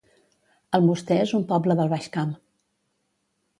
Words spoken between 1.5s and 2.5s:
poble del Baix Camp